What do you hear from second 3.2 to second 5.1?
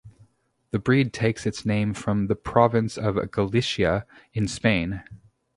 Galicia in Spain.